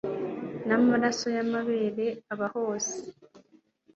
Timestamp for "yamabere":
1.37-2.07